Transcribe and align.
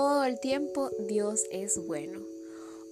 el 0.00 0.40
tiempo 0.40 0.90
Dios 0.98 1.44
es 1.50 1.78
bueno. 1.86 2.20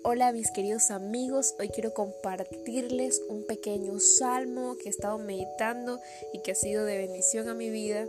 Hola 0.02 0.30
mis 0.32 0.50
queridos 0.50 0.90
amigos, 0.90 1.54
hoy 1.58 1.70
quiero 1.70 1.94
compartirles 1.94 3.22
un 3.30 3.46
pequeño 3.46 3.98
salmo 3.98 4.76
que 4.76 4.88
he 4.88 4.90
estado 4.90 5.16
meditando 5.16 6.00
y 6.34 6.40
que 6.42 6.52
ha 6.52 6.54
sido 6.54 6.84
de 6.84 6.98
bendición 6.98 7.48
a 7.48 7.54
mi 7.54 7.70
vida. 7.70 8.06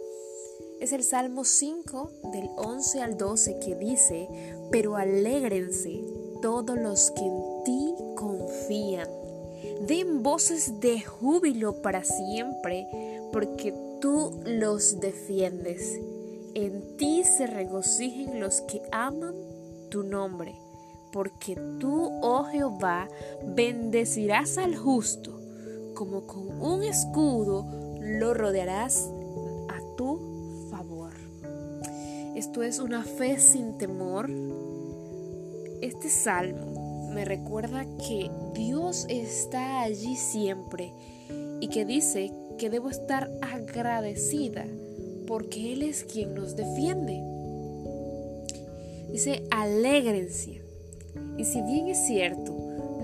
Es 0.82 0.92
el 0.92 1.04
Salmo 1.04 1.46
5 1.46 2.12
del 2.34 2.50
11 2.58 3.02
al 3.02 3.18
12 3.18 3.60
que 3.60 3.76
dice, 3.76 4.28
pero 4.70 4.98
alégrense 4.98 6.04
todos 6.42 6.78
los 6.78 7.12
que 7.12 7.22
en 7.22 7.64
ti 7.64 7.96
confían. 8.18 9.08
Den 9.88 10.24
voces 10.24 10.82
de 10.82 11.00
júbilo 11.00 11.82
para 11.82 12.04
siempre, 12.04 12.86
porque 13.32 13.74
tú 14.02 14.42
los 14.44 15.00
defiendes. 15.00 16.00
En 16.56 16.98
ti 16.98 17.24
se 17.24 17.46
regocijen 17.46 18.40
los 18.40 18.62
que 18.62 18.82
aman 18.92 19.36
tu 19.90 20.04
nombre, 20.04 20.56
porque 21.12 21.56
tú, 21.80 22.10
oh 22.22 22.44
Jehová, 22.46 23.08
bendecirás 23.56 24.58
al 24.58 24.76
justo, 24.76 25.40
como 25.94 26.26
con 26.26 26.62
un 26.62 26.84
escudo 26.84 27.66
lo 28.02 28.34
rodearás 28.34 29.10
a 29.68 29.96
tu 29.96 30.68
favor. 30.72 31.14
Esto 32.36 32.64
es 32.64 32.80
una 32.80 33.04
fe 33.04 33.40
sin 33.40 33.78
temor. 33.78 34.30
Este 35.82 36.10
salmo 36.10 37.10
me 37.14 37.26
recuerda 37.26 37.86
que 37.98 38.32
Dios 38.54 39.06
está 39.08 39.82
allí 39.82 40.16
siempre 40.16 40.94
y 41.60 41.68
que 41.68 41.86
dice 41.86 42.32
que 42.58 42.70
debo 42.70 42.90
estar 42.90 43.30
agradecida 43.42 44.66
porque 45.30 45.74
Él 45.74 45.84
es 45.84 46.04
quien 46.04 46.34
nos 46.34 46.56
defiende. 46.56 47.22
Dice, 49.12 49.44
alégrense. 49.52 50.64
Y 51.38 51.46
si 51.46 51.62
bien 51.62 51.88
es 51.88 52.04
cierto, 52.08 52.52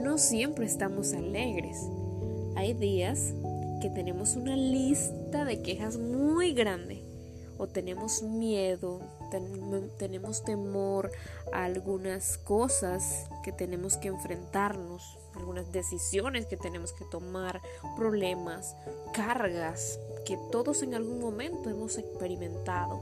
no 0.03 0.17
siempre 0.17 0.65
estamos 0.65 1.13
alegres. 1.13 1.77
Hay 2.55 2.73
días 2.73 3.31
que 3.79 3.91
tenemos 3.91 4.35
una 4.35 4.57
lista 4.57 5.45
de 5.45 5.61
quejas 5.61 5.99
muy 5.99 6.53
grande 6.53 7.03
o 7.57 7.67
tenemos 7.67 8.21
miedo, 8.21 8.99
tenemos 9.97 10.43
temor 10.43 11.11
a 11.53 11.65
algunas 11.65 12.37
cosas 12.37 13.27
que 13.43 13.51
tenemos 13.51 13.97
que 13.97 14.09
enfrentarnos, 14.09 15.17
algunas 15.35 15.71
decisiones 15.71 16.45
que 16.45 16.57
tenemos 16.57 16.93
que 16.93 17.05
tomar, 17.05 17.61
problemas, 17.95 18.75
cargas 19.13 19.99
que 20.25 20.37
todos 20.51 20.83
en 20.83 20.95
algún 20.95 21.19
momento 21.19 21.69
hemos 21.69 21.97
experimentado. 21.97 23.01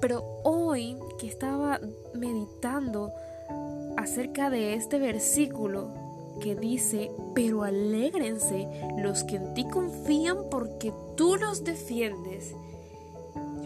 Pero 0.00 0.40
hoy 0.44 0.98
que 1.18 1.26
estaba 1.26 1.80
meditando 2.12 3.12
acerca 3.96 4.50
de 4.50 4.74
este 4.74 4.98
versículo 4.98 5.94
que 6.40 6.54
dice, 6.54 7.10
pero 7.34 7.62
alégrense 7.62 8.68
los 8.98 9.24
que 9.24 9.36
en 9.36 9.54
ti 9.54 9.66
confían 9.68 10.50
porque 10.50 10.92
tú 11.16 11.36
los 11.36 11.64
defiendes, 11.64 12.54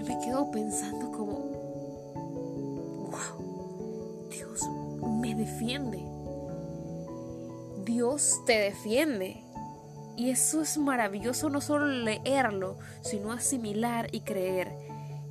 me 0.08 0.18
quedo 0.20 0.50
pensando 0.50 1.12
como, 1.12 1.34
wow, 3.10 4.28
Dios 4.30 4.66
me 5.20 5.34
defiende. 5.34 6.02
Dios 7.84 8.40
te 8.46 8.58
defiende. 8.58 9.44
Y 10.16 10.30
eso 10.30 10.62
es 10.62 10.78
maravilloso 10.78 11.50
no 11.50 11.60
solo 11.60 11.86
leerlo, 11.86 12.78
sino 13.02 13.32
asimilar 13.32 14.08
y 14.10 14.20
creer 14.20 14.72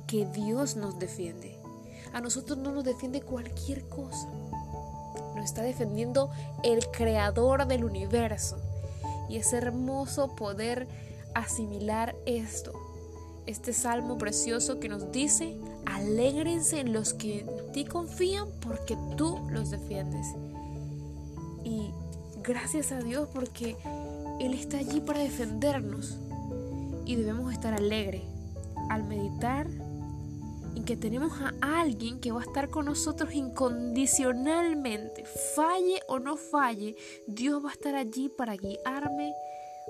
que 0.06 0.26
Dios 0.26 0.76
nos 0.76 0.98
defiende. 1.00 1.58
A 2.12 2.20
nosotros 2.20 2.56
no 2.56 2.70
nos 2.70 2.84
defiende 2.84 3.20
cualquier 3.20 3.88
cosa. 3.88 4.28
Nos 5.34 5.44
está 5.44 5.62
defendiendo 5.62 6.30
el 6.62 6.86
creador 6.86 7.66
del 7.66 7.84
universo. 7.84 8.58
Y 9.28 9.38
es 9.38 9.52
hermoso 9.52 10.36
poder 10.36 10.86
asimilar 11.34 12.14
esto. 12.24 12.87
Este 13.48 13.72
salmo 13.72 14.18
precioso 14.18 14.78
que 14.78 14.90
nos 14.90 15.10
dice, 15.10 15.56
alégrense 15.86 16.80
en 16.80 16.92
los 16.92 17.14
que 17.14 17.40
en 17.40 17.72
ti 17.72 17.86
confían 17.86 18.46
porque 18.60 18.94
tú 19.16 19.38
los 19.50 19.70
defiendes. 19.70 20.26
Y 21.64 21.90
gracias 22.42 22.92
a 22.92 23.00
Dios 23.00 23.26
porque 23.32 23.74
él 24.38 24.52
está 24.52 24.76
allí 24.76 25.00
para 25.00 25.20
defendernos 25.20 26.18
y 27.06 27.16
debemos 27.16 27.50
estar 27.50 27.72
alegres 27.72 28.20
al 28.90 29.04
meditar 29.04 29.66
en 30.74 30.84
que 30.84 30.98
tenemos 30.98 31.32
a 31.40 31.80
alguien 31.80 32.20
que 32.20 32.32
va 32.32 32.42
a 32.42 32.44
estar 32.44 32.68
con 32.68 32.84
nosotros 32.84 33.32
incondicionalmente. 33.32 35.24
Falle 35.56 36.02
o 36.06 36.18
no 36.18 36.36
falle, 36.36 36.96
Dios 37.26 37.64
va 37.64 37.70
a 37.70 37.72
estar 37.72 37.94
allí 37.94 38.28
para 38.28 38.56
guiarme, 38.56 39.32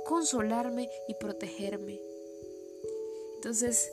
consolarme 0.07 0.89
y 1.09 1.15
protegerme. 1.15 2.08
Entonces, 3.39 3.93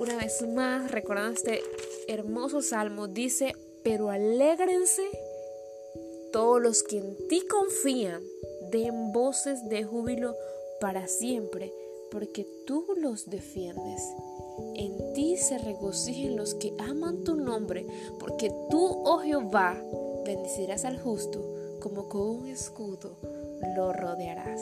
una 0.00 0.16
vez 0.16 0.46
más, 0.46 0.90
recordando 0.90 1.32
este 1.32 1.62
hermoso 2.08 2.60
salmo, 2.60 3.08
dice, 3.08 3.56
pero 3.82 4.10
alégrense 4.10 5.02
todos 6.30 6.60
los 6.60 6.82
que 6.82 6.98
en 6.98 7.16
ti 7.28 7.40
confían 7.48 8.22
den 8.70 9.12
voces 9.12 9.66
de 9.70 9.82
júbilo 9.82 10.36
para 10.78 11.08
siempre, 11.08 11.72
porque 12.10 12.46
tú 12.66 12.84
los 12.98 13.30
defiendes. 13.30 14.02
En 14.74 15.14
ti 15.14 15.38
se 15.38 15.56
regocijen 15.56 16.36
los 16.36 16.54
que 16.54 16.74
aman 16.80 17.24
tu 17.24 17.34
nombre, 17.34 17.86
porque 18.20 18.50
tú, 18.68 19.02
oh 19.06 19.20
Jehová, 19.20 19.82
bendecirás 20.26 20.84
al 20.84 21.00
justo, 21.00 21.40
como 21.80 22.10
con 22.10 22.28
un 22.28 22.46
escudo 22.48 23.16
lo 23.76 23.92
rodearás. 23.92 24.60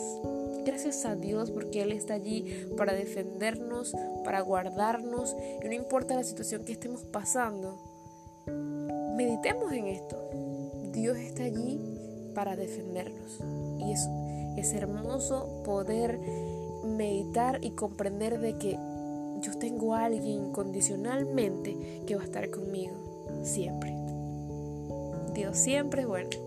Gracias 0.64 1.04
a 1.04 1.14
Dios 1.14 1.50
porque 1.50 1.82
Él 1.82 1.92
está 1.92 2.14
allí 2.14 2.66
para 2.76 2.92
defendernos, 2.92 3.94
para 4.24 4.40
guardarnos, 4.40 5.36
y 5.62 5.66
no 5.66 5.72
importa 5.72 6.14
la 6.14 6.24
situación 6.24 6.64
que 6.64 6.72
estemos 6.72 7.02
pasando, 7.04 7.78
meditemos 9.16 9.72
en 9.72 9.86
esto. 9.86 10.16
Dios 10.92 11.16
está 11.18 11.44
allí 11.44 11.80
para 12.34 12.56
defendernos. 12.56 13.40
Y 13.78 13.92
es, 13.92 14.08
es 14.56 14.72
hermoso 14.74 15.62
poder 15.64 16.18
meditar 16.84 17.62
y 17.62 17.70
comprender 17.70 18.40
de 18.40 18.58
que 18.58 18.78
yo 19.40 19.58
tengo 19.58 19.94
a 19.94 20.04
alguien 20.04 20.52
condicionalmente 20.52 22.02
que 22.06 22.16
va 22.16 22.22
a 22.22 22.24
estar 22.24 22.50
conmigo 22.50 22.94
siempre. 23.42 23.94
Dios 25.34 25.56
siempre 25.58 26.02
es 26.02 26.08
bueno. 26.08 26.45